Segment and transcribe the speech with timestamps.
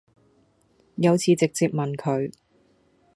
[0.95, 2.31] 有次直接問佢